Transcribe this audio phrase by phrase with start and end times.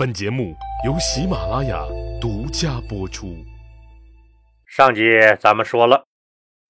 [0.00, 1.84] 本节目由喜马拉雅
[2.18, 3.36] 独家播出。
[4.64, 5.02] 上集
[5.38, 6.06] 咱们说了，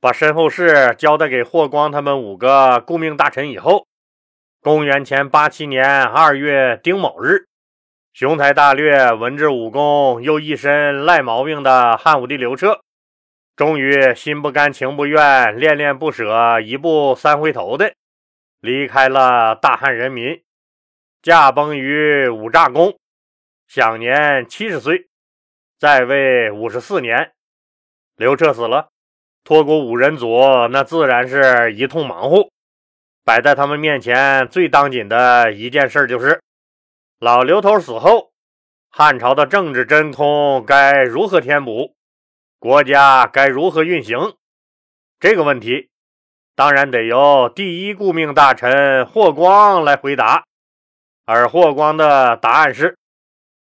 [0.01, 3.87] 把身后事交代给霍光他们五个顾命大臣以后，
[4.61, 7.47] 公元前八七年二月丁卯日，
[8.13, 12.81] 雄才大略、文治武功又一身赖毛病的汉武帝刘彻，
[13.55, 17.93] 终于心不甘情不愿、恋恋不舍、一步三回头的
[18.61, 20.43] 离开了大汉人民，
[21.23, 22.97] 驾崩于五炸宫。
[23.73, 25.09] 享年七十岁，
[25.79, 27.31] 在位五十四年。
[28.17, 28.89] 刘彻死了，
[29.45, 32.51] 托孤五人组那自然是一通忙活。
[33.25, 36.43] 摆在他们面前最当紧的一件事就是：
[37.21, 38.33] 老刘头死后，
[38.91, 41.95] 汉朝的政治真空该如何填补？
[42.59, 44.35] 国家该如何运行？
[45.21, 45.91] 这个问题，
[46.57, 50.43] 当然得由第一顾命大臣霍光来回答。
[51.25, 52.97] 而霍光的答案是。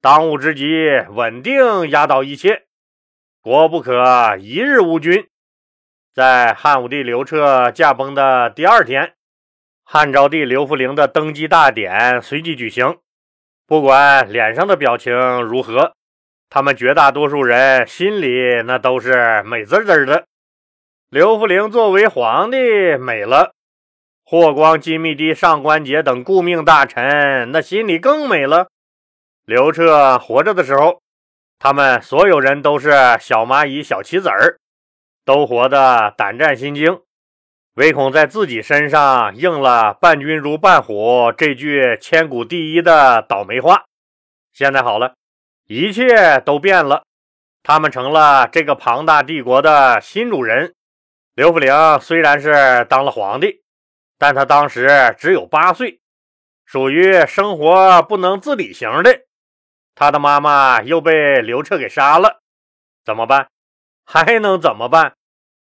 [0.05, 0.67] 当务之急，
[1.13, 2.65] 稳定压倒一切，
[3.41, 5.29] 国不可一日无君。
[6.13, 9.15] 在汉武帝刘彻驾崩的第二天，
[9.83, 12.99] 汉昭帝刘弗陵的登基大典随即举行。
[13.67, 15.95] 不管脸上的表情如何，
[16.51, 20.27] 他们绝大多数人心里那都是美滋滋的。
[21.09, 22.59] 刘弗陵作为皇帝
[22.99, 23.55] 美了，
[24.23, 28.69] 霍光、金密帝、上官桀等顾命大臣那心里更美了。
[29.47, 31.03] 刘彻活着的时候，
[31.59, 34.59] 他们所有人都是小蚂蚁、小棋子儿，
[35.23, 37.03] 都活得胆战心惊，
[37.75, 43.85] 唯恐在自己身上应了“伴君如伴虎”这句千古第一的倒霉话。
[44.55, 45.15] 现在好了，
[45.67, 47.05] 一切都变了，
[47.63, 50.75] 他们成了这个庞大帝国的新主人。
[51.35, 51.71] 刘弗陵
[52.01, 53.63] 虽然是当了皇帝，
[54.19, 56.01] 但他当时只有八岁，
[56.65, 59.24] 属于生活不能自理型的。
[59.95, 62.41] 他的妈妈又被刘彻给杀了，
[63.05, 63.49] 怎么办？
[64.05, 65.15] 还能怎么办？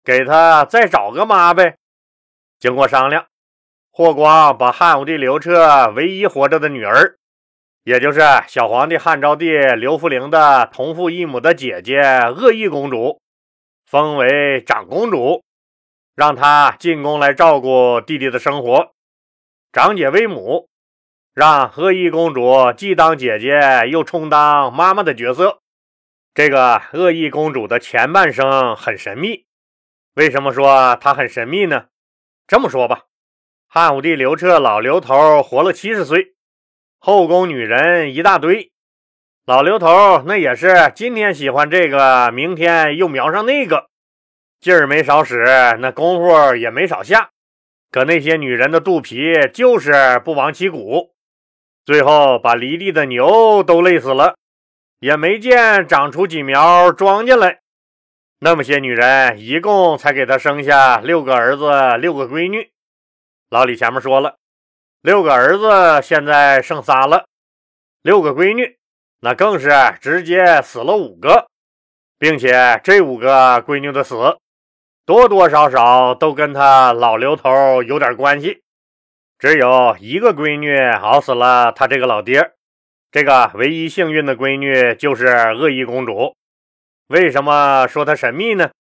[0.05, 1.77] 给他再找个妈呗。
[2.59, 3.27] 经过商量，
[3.91, 7.17] 霍光把汉武帝刘彻唯一活着的女儿，
[7.83, 13.21] 也就是小皇帝汉昭帝刘弗陵的同父异母的姐姐鄂邑公主，
[13.85, 15.43] 封为长公主，
[16.15, 18.93] 让她进宫来照顾弟弟的生活，
[19.73, 20.69] 长姐为母。
[21.35, 25.61] 让鄂邑公主既当姐姐又充当妈妈的角色。
[26.35, 29.47] 这个鄂邑公主的前半生很神秘。
[30.15, 31.87] 为什么说她很神秘呢？
[32.47, 33.05] 这么说吧，
[33.67, 36.35] 汉武帝刘彻老刘头活了七十岁，
[36.99, 38.71] 后宫女人一大堆。
[39.47, 43.89] 老刘头那也是今天喜欢这个，明天又瞄上那个，
[44.61, 45.45] 劲儿没少使，
[45.81, 47.31] 那功夫也没少下。
[47.91, 51.12] 可那些女人的肚皮就是不往起鼓。
[51.85, 54.37] 最后把犁地的牛都累死了，
[55.01, 57.61] 也没见长出几苗庄稼来。
[58.39, 62.71] 那么些女人，一共才给他生下六个儿子，六个闺女。
[63.51, 64.37] 老李前面说了，
[65.01, 67.27] 六个儿子现在剩仨了，
[68.03, 68.79] 六个闺女
[69.21, 71.49] 那更是直接死了五个，
[72.19, 74.39] 并且这五个闺女的死，
[75.05, 78.62] 多多少少都跟他老刘头有点关系。
[79.43, 82.53] 只有一个闺女熬死了他这个老爹，
[83.11, 86.37] 这个唯一幸运的闺女就是鄂邑公主。
[87.09, 88.71] 为什么说她神秘呢？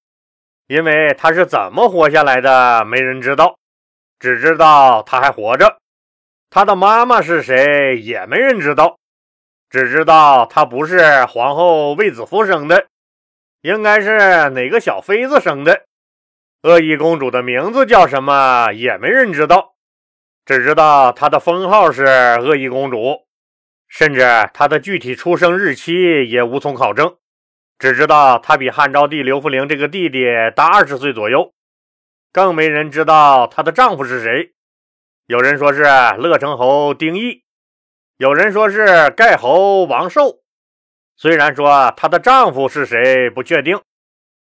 [0.69, 3.57] 因为她是怎么活下来的，没人知道，
[4.21, 5.79] 只知道她还活着。
[6.49, 8.99] 她的妈妈是谁，也没人知道，
[9.69, 12.87] 只知道她不是皇后卫子夫生的，
[13.63, 15.83] 应该是哪个小妃子生的。
[16.63, 19.72] 鄂邑公主的名字叫什么，也没人知道。
[20.45, 23.27] 只知道她的封号是鄂邑公主，
[23.89, 24.21] 甚至
[24.53, 27.17] 她的具体出生日期也无从考证。
[27.79, 31.53] 只知道她比汉昭帝刘弗陵这个弟弟大二十岁左右，
[32.33, 34.53] 更没人知道她的丈夫是谁。
[35.27, 37.45] 有人说是乐成侯丁义，
[38.17, 40.41] 有人说是盖侯王寿。
[41.17, 43.81] 虽然说她的丈夫是谁不确定，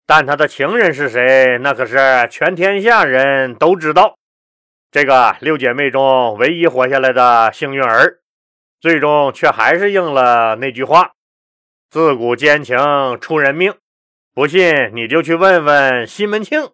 [0.07, 4.17] 但她的情人是谁，那可是全天下人都知道。
[4.93, 8.19] 这个六姐妹中唯一活下来的幸运儿，
[8.79, 11.13] 最终却还是应了那句话
[11.89, 12.77] ：“自古奸情
[13.19, 13.73] 出人命。”
[14.35, 16.69] 不信你就去问问西门庆，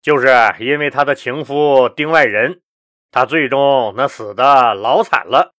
[0.00, 2.62] 就是因为他的情夫丁外人，
[3.10, 5.52] 他最终那死的老惨了，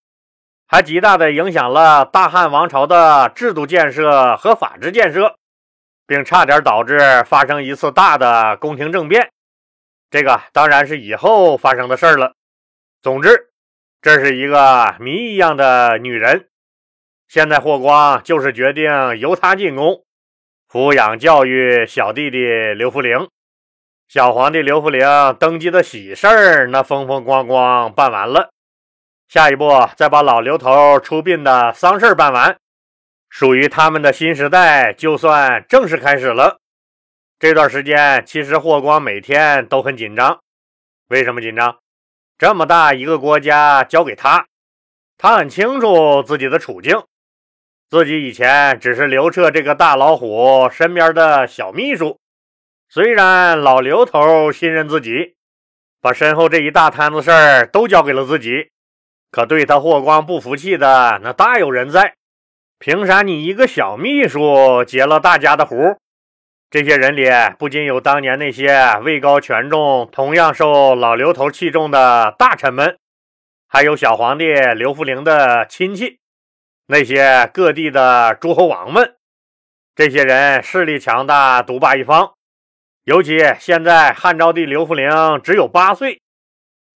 [0.67, 5.35] 还极大的影响了大汉王朝的制度建设和法制建设，
[6.07, 6.97] 并差点导致
[7.27, 9.29] 发生一次大的宫廷政变。
[10.13, 12.35] 这个当然是以后发生的事儿了。
[13.01, 13.49] 总之，
[13.99, 16.49] 这是一个谜一样的女人。
[17.27, 20.05] 现在霍光就是决定由她进宫，
[20.71, 22.45] 抚养教育小弟弟
[22.75, 23.27] 刘弗陵。
[24.07, 25.03] 小皇帝刘弗陵
[25.39, 28.51] 登基的喜事儿，那风风光光办完了，
[29.27, 32.55] 下一步再把老刘头出殡的丧事办完，
[33.31, 36.59] 属于他们的新时代就算正式开始了。
[37.43, 40.39] 这段时间，其实霍光每天都很紧张。
[41.09, 41.77] 为什么紧张？
[42.37, 44.45] 这么大一个国家交给他，
[45.17, 47.03] 他很清楚自己的处境。
[47.89, 52.17] 自己以前只是刘彻这个大老虎身边的小秘书。
[52.87, 55.35] 虽然老刘头信任自己，
[55.99, 58.69] 把身后这一大摊子事儿都交给了自己，
[59.31, 62.13] 可对他霍光不服气的那大有人在。
[62.79, 65.97] 凭啥你一个小秘书接了大家的活？
[66.73, 67.29] 这些人里
[67.59, 72.97] 不仅有当年那些位高权重、同样受老刘头器重的大臣们，
[73.67, 76.17] 还有小皇帝刘弗陵的亲戚，
[76.87, 79.17] 那些各地的诸侯王们。
[79.93, 82.33] 这些人势力强大，独霸一方。
[83.03, 85.07] 尤其现在汉昭帝刘弗陵
[85.43, 86.21] 只有八岁，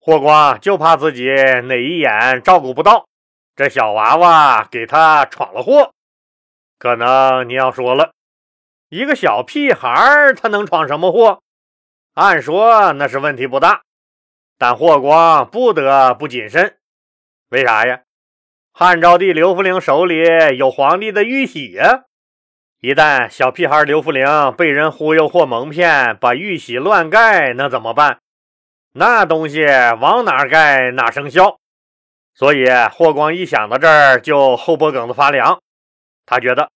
[0.00, 1.26] 霍光就怕自己
[1.64, 3.06] 哪一眼照顾不到
[3.55, 5.90] 这小娃娃，给他闯了祸。
[6.78, 8.12] 可能你要说了，
[8.88, 11.42] 一个小屁孩他能闯什么祸？
[12.14, 13.82] 按说那是问题不大，
[14.56, 16.76] 但霍光不得不谨慎。
[17.48, 18.02] 为啥呀？
[18.72, 20.22] 汉昭帝刘弗陵手里
[20.56, 22.04] 有皇帝的玉玺呀。
[22.80, 28.20] 一旦小屁孩刘弗陵被人忽悠或蒙骗，把玉玺乱盖，那怎么办？
[28.92, 29.64] 那东西
[30.00, 31.58] 往哪盖哪生效。
[32.34, 35.60] 所以霍光一想到这儿就后脖梗子发凉。
[36.24, 36.70] 他觉得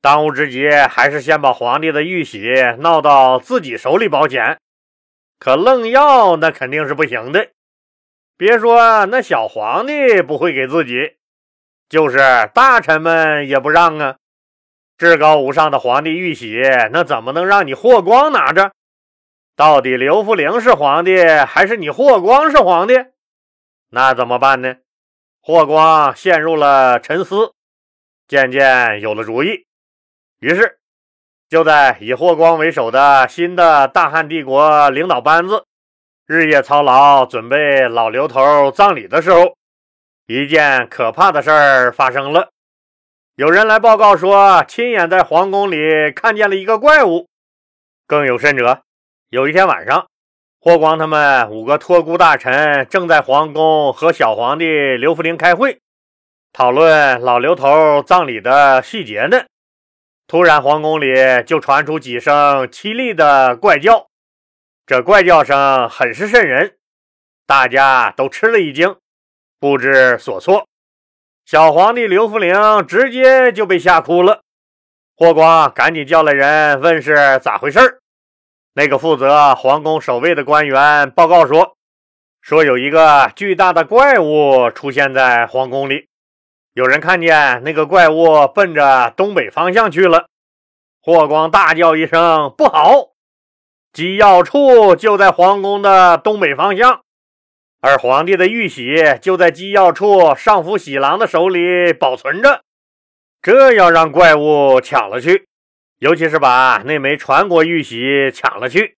[0.00, 4.58] 当务之急还是先把皇帝的玉玺闹到自己手里保险。
[5.38, 7.48] 可愣要那肯定是不行的。
[8.36, 11.16] 别说那小皇帝不会给自己，
[11.88, 12.18] 就是
[12.54, 14.16] 大臣们也不让啊。
[14.96, 16.60] 至高无上的皇帝玉玺，
[16.92, 18.72] 那怎么能让你霍光拿着？
[19.54, 22.94] 到底刘弗陵是皇帝，还是你霍光是皇帝？
[23.90, 24.76] 那怎么办呢？
[25.40, 27.52] 霍光陷入了沉思，
[28.26, 29.67] 渐渐有了主意。
[30.40, 30.78] 于是，
[31.48, 35.64] 就在以霍光为首的新的大汉帝国领导班子
[36.26, 39.56] 日夜操劳准备老刘头葬礼的时候，
[40.26, 42.50] 一件可怕的事儿发生了。
[43.34, 47.26] 有人来报告说，亲眼在皇宫里看见了一个怪物。
[48.06, 48.82] 更有甚者，
[49.30, 50.06] 有一天晚上，
[50.60, 55.80] 霍光他们五个托孤大臣正在皇宫和小皇帝刘弗陵开会，
[56.52, 59.44] 讨论老刘头葬礼的细节呢。
[60.28, 61.14] 突然，皇宫里
[61.46, 64.08] 就传出几声凄厉的怪叫，
[64.84, 66.76] 这怪叫声很是瘆人，
[67.46, 68.94] 大家都吃了一惊，
[69.58, 70.66] 不知所措。
[71.46, 74.42] 小皇帝刘弗陵直接就被吓哭了，
[75.16, 77.98] 霍光赶紧叫来人问是咋回事
[78.74, 81.74] 那个负责皇宫守卫的官员报告说，
[82.42, 86.06] 说有一个巨大的怪物出现在皇宫里，
[86.74, 90.26] 有人看见那个怪物奔着东北方向去了。
[91.00, 93.12] 霍光大叫一声：“不好！
[93.92, 97.00] 机要处就在皇宫的东北方向。”
[97.80, 102.62] 而皇帝的玉玺就在机要处上府喜郎的手里保存着，
[103.40, 105.46] 这要让怪物抢了去，
[106.00, 108.96] 尤其是把那枚传国玉玺抢了去，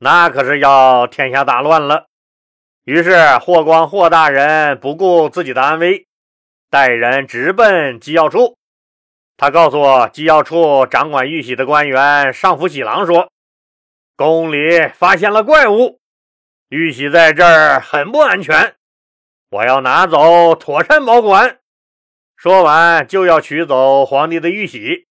[0.00, 2.06] 那可是要天下大乱了。
[2.82, 6.07] 于是霍光霍大人不顾自己的安危，
[6.70, 8.56] 带人直奔机要处。
[9.36, 13.30] 他告诉机要处掌管玉玺的官员上府喜郎说
[14.16, 16.00] ：“宫里发现了怪物。”
[16.68, 18.74] 玉玺在这儿很不安全，
[19.50, 21.60] 我要拿走，妥善保管。
[22.36, 25.06] 说完就要取走皇帝的玉玺，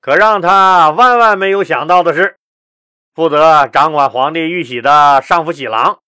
[0.00, 2.36] 可让他万万没有想到的是，
[3.14, 6.00] 负责掌管皇帝玉玺的上府喜郎，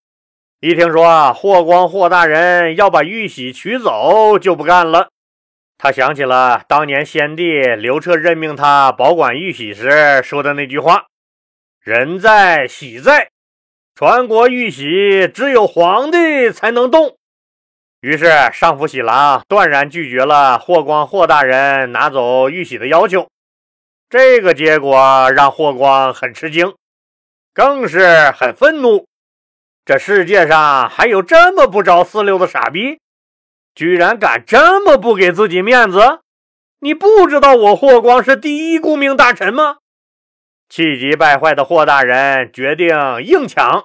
[0.60, 5.10] 一听说霍光霍大人要把玉玺取走，就不干了。
[5.76, 11.04] 他想起了当年先帝刘彻任命他保管玉玺时说的那句话
[11.84, 13.28] ：“人在，玺在。”
[13.94, 17.18] 传国玉玺只有皇帝才能动，
[18.00, 23.28] 于是上府喜郎断然拒绝了霍光霍大人拿走玉玺的要求。
[24.08, 26.74] 这个结果让霍光很吃惊，
[27.52, 29.06] 更是很愤怒。
[29.86, 32.98] 这世界上还有这么不着四六的傻逼，
[33.72, 36.18] 居然敢这么不给自己面子！
[36.80, 39.76] 你不知道我霍光是第一顾命大臣吗？
[40.68, 42.88] 气急败坏的霍大人决定
[43.22, 43.84] 硬抢，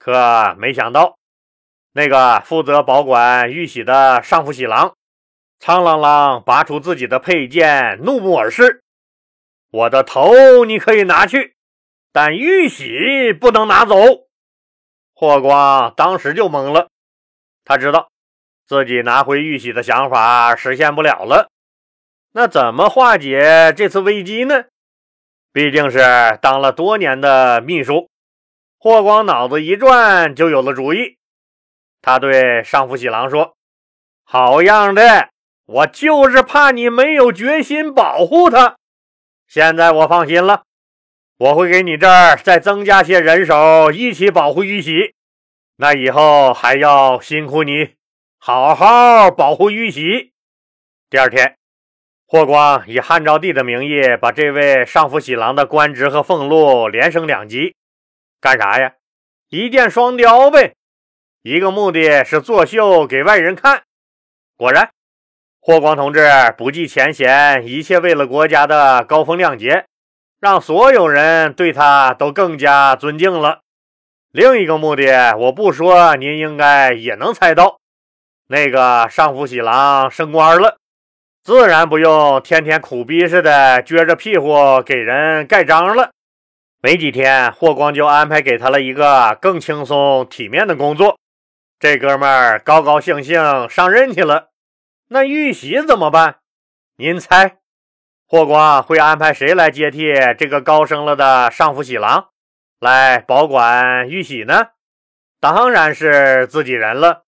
[0.00, 1.16] 可没想到，
[1.92, 4.96] 那个负责保管玉玺的上府喜郎，
[5.60, 8.82] 苍啷啷拔出自己的佩剑，怒目而视
[9.70, 11.54] ：“我的头你可以拿去，
[12.12, 13.94] 但玉玺不能拿走。”
[15.20, 16.88] 霍光当时就懵了，
[17.66, 18.08] 他知道
[18.66, 21.50] 自己拿回玉玺的想法实现不了了。
[22.32, 24.64] 那怎么化解这次危机呢？
[25.52, 28.08] 毕竟是当了多年的秘书，
[28.78, 31.18] 霍光脑子一转就有了主意。
[32.00, 33.54] 他对上府喜郎说
[34.24, 35.28] ：“好样的，
[35.66, 38.76] 我就是怕你没有决心保护他。
[39.46, 40.62] 现在我放心了，
[41.40, 45.14] 我会给你这儿再增加些人手，一起保护玉玺。
[45.76, 47.94] 那以后还要辛苦你，
[48.38, 50.32] 好好保护玉玺。”
[51.08, 51.56] 第二天。
[52.26, 57.74] 霍光以汉昭帝的名义，把这位上府喜郎的官职和俸禄连升两级，
[58.38, 58.92] 干啥呀？
[59.48, 60.74] 一箭双雕呗。
[61.40, 63.84] 一个目的是作秀给外人看。
[64.58, 64.90] 果然，
[65.58, 66.20] 霍光同志
[66.58, 69.86] 不计前嫌，一切为了国家的高风亮节，
[70.40, 73.60] 让所有人对他都更加尊敬了。
[74.32, 77.78] 另一个目的，我不说，您应该也能猜到，
[78.46, 80.78] 那个上府喜郎升官了。
[81.42, 86.10] 自然不用天天苦逼似的撅着屁股给人盖章了。
[86.82, 91.18] 没几天，霍光就安排给他了一个更轻松体面的工作。
[91.78, 94.48] 这哥们儿高高兴兴上任去了。
[95.08, 96.36] 那玉玺怎么办？
[96.96, 97.56] 您猜，
[98.32, 102.28] 霍光会安排谁来接替这个高升了的上府喜郎，
[102.78, 104.68] 来保管玉玺呢？
[105.40, 107.24] 当然是自己人了。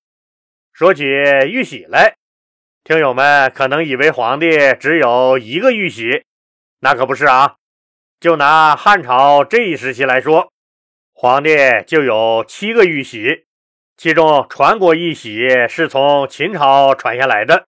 [0.72, 2.14] 说起玉玺来。
[2.84, 6.22] 听友们可能以为皇帝只有一个玉玺，
[6.78, 7.56] 那可不是啊！
[8.20, 10.52] 就拿汉朝这一时期来说，
[11.14, 13.46] 皇帝就有七个玉玺，
[13.96, 17.66] 其中传国玉玺是从秦朝传下来的，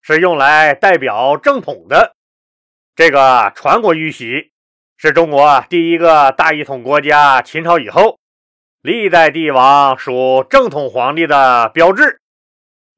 [0.00, 2.14] 是用来代表正统的。
[2.98, 4.50] 这个传国玉玺
[4.96, 8.18] 是中国第一个大一统国家秦朝以后，
[8.82, 12.18] 历代帝王属正统皇帝的标志。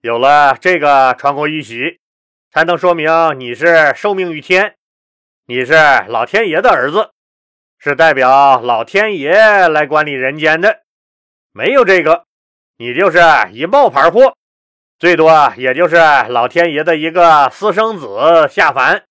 [0.01, 1.99] 有了这个传国玉玺，
[2.51, 4.75] 才能说明你是受命于天，
[5.45, 5.75] 你是
[6.09, 7.11] 老天爷的儿子，
[7.79, 10.81] 是代表老天爷来管理人间的。
[11.53, 12.25] 没有这个，
[12.79, 13.19] 你就是
[13.53, 14.35] 一冒牌货，
[14.99, 19.05] 最多也就是老天爷的一个私生子下凡。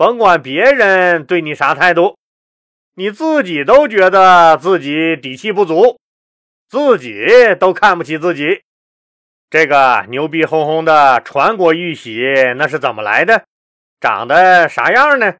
[0.00, 2.16] 甭管别人对你啥态度，
[2.94, 6.00] 你自己都觉得自己底气不足，
[6.70, 7.26] 自己
[7.58, 8.62] 都看不起自己。
[9.50, 12.22] 这个牛逼哄哄的传国玉玺
[12.56, 13.44] 那是怎么来的？
[14.00, 15.34] 长得啥样呢？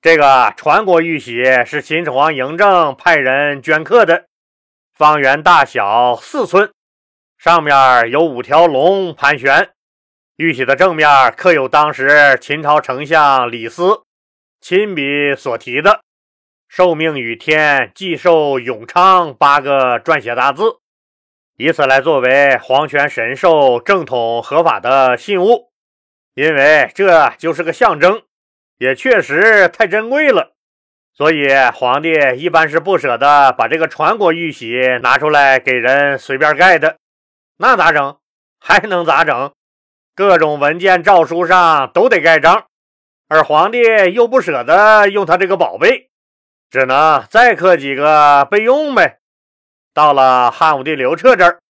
[0.00, 4.26] 这个传国玉玺是秦始皇嬴政派人镌刻的，
[4.96, 6.72] 方圆大小四寸，
[7.36, 9.70] 上面有五条龙盘旋。
[10.42, 14.02] 玉玺的正面刻有当时秦朝丞相李斯
[14.60, 16.00] 亲笔所题的
[16.66, 20.78] “受命于天，既寿永昌”八个撰写大字。
[21.56, 25.70] 以此来作为皇权神授、正统合法的信物，
[26.34, 28.20] 因为这就是个象征，
[28.78, 30.54] 也确实太珍贵了，
[31.14, 36.96] 所以皇帝一般是不舍得把这个传国玉玺拿出来给人随便盖的。
[37.58, 38.16] 那咋整？
[38.58, 39.52] 还能咋整？
[40.14, 42.66] 各种文件、诏书上都得盖章，
[43.28, 43.80] 而皇帝
[44.12, 46.10] 又不舍得用他这个宝贝，
[46.70, 49.20] 只能再刻几个备用呗。
[49.94, 51.60] 到了汉武帝刘彻这儿，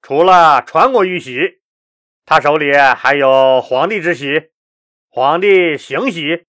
[0.00, 1.60] 除了传国玉玺，
[2.24, 4.50] 他手里还有皇帝之玺、
[5.08, 6.44] 皇帝行玺、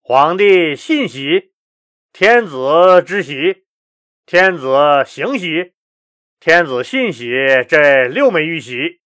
[0.00, 1.52] 皇帝信玺、
[2.10, 3.64] 天子之玺、
[4.24, 5.74] 天子行玺、
[6.40, 7.30] 天子信玺
[7.68, 8.99] 这六枚玉玺。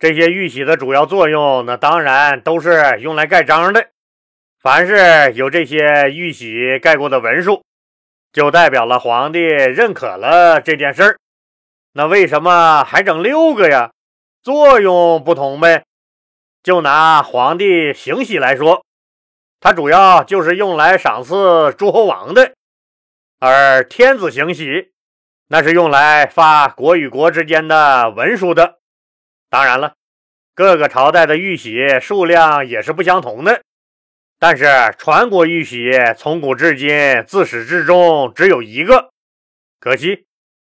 [0.00, 3.90] 这些玉玺的主要作用，那当然都是用来盖章的。
[4.60, 7.62] 凡是有这些玉玺盖过的文书。
[8.32, 11.18] 就代表了皇帝认可了这件事儿，
[11.94, 13.90] 那为什么还整六个呀？
[14.40, 15.82] 作用不同呗。
[16.62, 18.84] 就拿皇帝行玺来说，
[19.58, 22.52] 它主要就是用来赏赐诸侯王的；
[23.40, 24.92] 而天子行玺，
[25.48, 28.79] 那是用来发国与国之间的文书的。
[29.50, 29.94] 当然了，
[30.54, 33.62] 各个朝代的玉玺数量也是不相同的。
[34.38, 34.64] 但是
[34.96, 36.88] 传国玉玺从古至今
[37.26, 39.10] 自始至终只有一个，
[39.80, 40.24] 可惜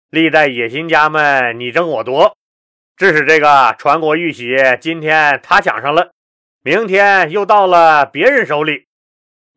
[0.10, 2.38] 历代野心家们你争我夺，
[2.98, 6.12] 致使这个传国玉玺今天他抢上了，
[6.62, 8.86] 明天又到了别人手里，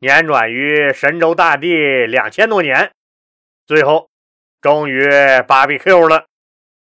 [0.01, 2.93] 辗转于神州大地两千多年，
[3.67, 4.09] 最后
[4.63, 5.07] 终于
[5.47, 6.25] 芭比 Q 了，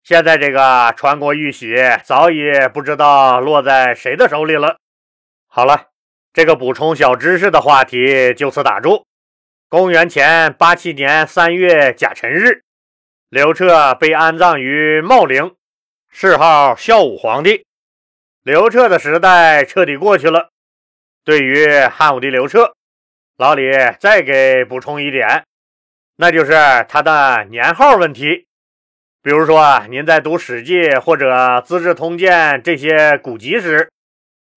[0.06, 4.78] 现在这个传国玉玺早已不知道落在谁的手里了。
[5.48, 5.88] 好了，
[6.32, 9.04] 这个补充小知识的话题就此打住。
[9.68, 12.62] 公元前八七年三月甲辰日，
[13.30, 15.56] 刘彻被安葬于茂陵，
[16.12, 17.66] 谥号孝武皇帝。
[18.44, 20.50] 刘彻的时代彻底过去了。
[21.24, 22.76] 对于汉武帝刘彻，
[23.38, 25.46] 老李再给补充一点，
[26.18, 26.54] 那就是
[26.88, 28.46] 他的年号问题。
[29.26, 31.32] 比如说啊，您在读《史记》或者
[31.64, 33.90] 《资治通鉴》这些古籍时，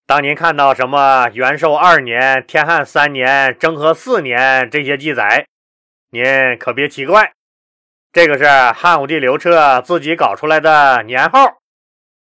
[0.05, 5.47] 当您看到什么元寿二年、天汉三年、征和四年这些记载，
[6.11, 6.23] 您
[6.59, 7.31] 可别奇怪，
[8.13, 11.57] 这个是汉武帝刘彻自己搞出来的年号。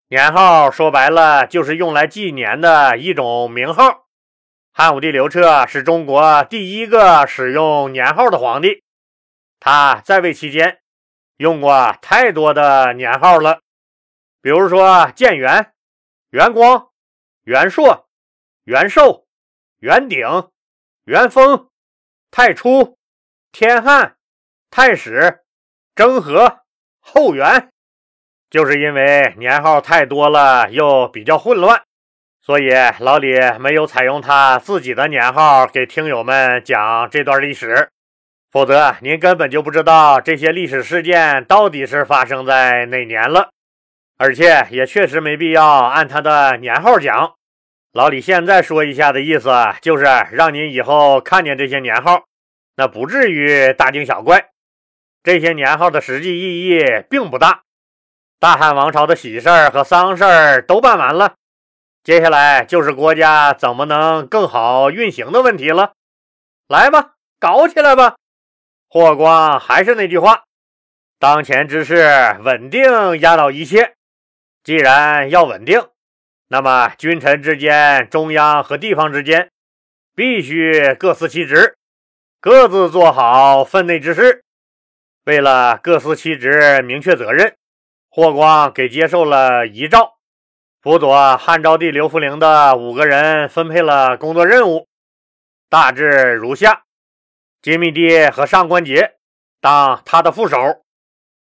[0.10, 4.08] 年号说白了就是用来纪年的一种名号。
[4.74, 8.84] 汉武帝刘彻是中国第一个使用年号的皇帝，
[9.58, 10.80] 他在位期间。
[11.38, 13.60] 用过太多的年号了，
[14.42, 15.74] 比如说建元、
[16.30, 16.90] 元光、
[17.44, 18.08] 元朔、
[18.64, 19.26] 元寿、
[19.80, 20.50] 元鼎、
[21.04, 21.70] 元丰、
[22.32, 22.98] 太初、
[23.52, 24.16] 天汉、
[24.70, 25.44] 太始、
[25.94, 26.60] 征和、
[27.00, 27.70] 后元。
[28.50, 31.84] 就是因为年号太多了，又比较混乱，
[32.42, 37.92] 所以老李没有采用他自己的年号给听友们讲这段历史。
[38.56, 43.50] 否则，您根本就不知道这些历史事件到底是发生在哪年了，
[44.18, 47.34] 而且也确实没必要按他的年号讲。
[47.92, 52.24] 老李现在说一下的意思，就是让您以后看见这些年号，
[52.78, 54.52] 那不至于大惊小怪。
[55.22, 57.64] 这些年号的实际意义并不大。
[58.40, 61.34] 大汉王朝的喜事儿和丧事儿都办完了，
[62.06, 65.92] 接下来就是国家怎么能更好运行的问题了。
[66.70, 68.16] 来吧，搞起来吧！
[68.90, 70.44] 霍光还是那句话，
[71.20, 73.96] 当前之事稳定压倒一切。
[74.64, 75.82] 既然要稳定，
[76.48, 79.52] 那么君臣之间、中央和地方之间，
[80.16, 81.78] 必须各司其职，
[82.40, 84.44] 各自做好分内之事。
[85.26, 87.56] 为了各司其职、明确责任，
[88.10, 90.14] 霍光给接受了遗诏，
[90.82, 94.88] 辅佐汉昭帝刘弗陵的五个人分配了工作任务，
[95.70, 96.85] 大致如下。
[97.66, 99.14] 金密帝和上官桀
[99.60, 100.84] 当他的副手，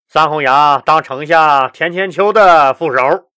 [0.08, 3.28] 桑弘羊当丞相田千秋的副手，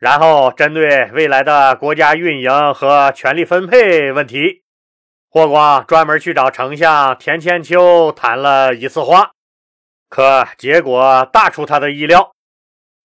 [0.00, 4.64] 然后针对未来的国家运营和权力分配问题，
[5.30, 9.30] 霍光专门去找丞相田千秋谈了一次话，
[10.08, 12.32] 可结果大出他的意料，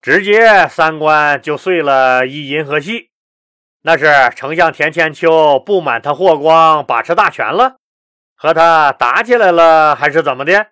[0.02, 3.12] 直接三观就碎了一银河系。
[3.84, 7.76] 那是丞相田千秋不满他霍光把持大权了。
[8.44, 10.68] 和他打起来了，还是怎么的？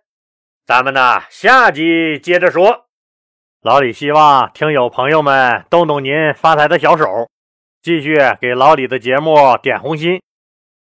[0.66, 2.88] 咱们呢，下集接着说。
[3.62, 7.06] 老李希望听友朋友们动动您发财的小手，
[7.82, 10.22] 继续给老李的节目点红心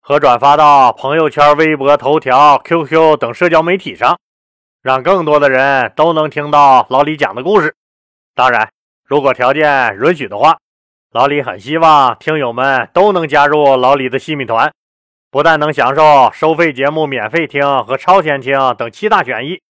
[0.00, 4.18] 和转发到朋友圈、微博、头条、QQ 等社交媒体上，
[4.82, 7.72] 让更多的人都能听到老李讲的故事。
[8.34, 8.68] 当然，
[9.04, 10.58] 如果条件允许的话，
[11.12, 14.72] 老李很希望听友们都能加入老李的细米团。
[15.32, 19.62] 不但能享受收费节目免费听和超前听等七大权益，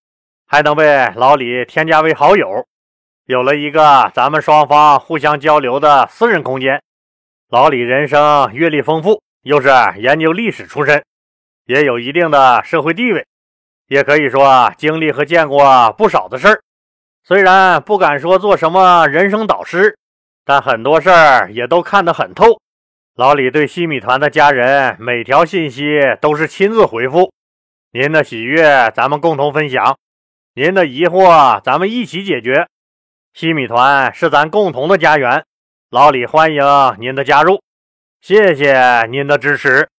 [0.47, 2.65] 还能被老李添加为好友，
[3.27, 6.81] 有了一个咱们双方互相交流的私人空间。
[7.51, 11.03] 老李人生阅历丰富，又是研究历史出身，
[11.67, 13.23] 也有一定的社会地位，
[13.87, 16.59] 也可以说经历和见过不少的事儿。
[17.23, 19.95] 虽然不敢说做什么人生导师，
[20.43, 22.59] 但很多事儿也都看得很透。
[23.15, 27.33] 老李对西米团的家人每条信息都是亲自回复，
[27.91, 29.97] 您的喜悦咱们共同分享，
[30.55, 32.67] 您的疑惑咱们一起解决。
[33.33, 35.43] 西米团是咱共同的家园，
[35.89, 36.63] 老李欢迎
[36.99, 37.61] 您的加入，
[38.21, 39.89] 谢谢您的支持。